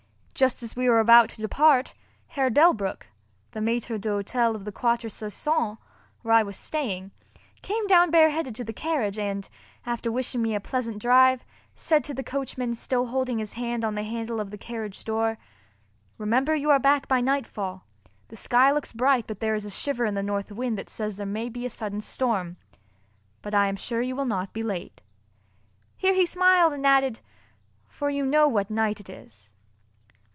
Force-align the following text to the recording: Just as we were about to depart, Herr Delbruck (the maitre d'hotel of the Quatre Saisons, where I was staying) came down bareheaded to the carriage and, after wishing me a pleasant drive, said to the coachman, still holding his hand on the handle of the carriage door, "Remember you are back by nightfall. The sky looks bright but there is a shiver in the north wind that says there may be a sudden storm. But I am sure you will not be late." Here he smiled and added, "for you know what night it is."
Just 0.33 0.63
as 0.63 0.75
we 0.75 0.89
were 0.89 0.99
about 0.99 1.29
to 1.31 1.41
depart, 1.41 1.93
Herr 2.29 2.49
Delbruck 2.49 3.05
(the 3.51 3.61
maitre 3.61 3.99
d'hotel 3.99 4.55
of 4.55 4.65
the 4.65 4.71
Quatre 4.71 5.07
Saisons, 5.07 5.77
where 6.23 6.33
I 6.33 6.41
was 6.41 6.57
staying) 6.57 7.11
came 7.61 7.85
down 7.85 8.09
bareheaded 8.09 8.55
to 8.55 8.63
the 8.63 8.73
carriage 8.73 9.19
and, 9.19 9.47
after 9.85 10.11
wishing 10.11 10.41
me 10.41 10.55
a 10.55 10.59
pleasant 10.59 10.97
drive, 10.99 11.45
said 11.75 12.03
to 12.05 12.15
the 12.15 12.23
coachman, 12.23 12.73
still 12.73 13.05
holding 13.07 13.37
his 13.37 13.53
hand 13.53 13.85
on 13.85 13.93
the 13.93 14.01
handle 14.01 14.39
of 14.39 14.49
the 14.49 14.57
carriage 14.57 15.03
door, 15.03 15.37
"Remember 16.17 16.55
you 16.55 16.71
are 16.71 16.79
back 16.79 17.07
by 17.07 17.21
nightfall. 17.21 17.85
The 18.29 18.35
sky 18.35 18.71
looks 18.71 18.93
bright 18.93 19.27
but 19.27 19.41
there 19.41 19.53
is 19.53 19.65
a 19.65 19.69
shiver 19.69 20.05
in 20.05 20.15
the 20.15 20.23
north 20.23 20.51
wind 20.51 20.75
that 20.79 20.89
says 20.89 21.17
there 21.17 21.27
may 21.27 21.49
be 21.49 21.67
a 21.67 21.69
sudden 21.69 22.01
storm. 22.01 22.57
But 23.43 23.53
I 23.53 23.67
am 23.67 23.75
sure 23.75 24.01
you 24.01 24.15
will 24.15 24.25
not 24.25 24.53
be 24.53 24.63
late." 24.63 25.03
Here 25.97 26.15
he 26.15 26.25
smiled 26.25 26.73
and 26.73 26.87
added, 26.87 27.19
"for 27.87 28.09
you 28.09 28.25
know 28.25 28.47
what 28.47 28.71
night 28.71 28.99
it 28.99 29.07
is." 29.09 29.53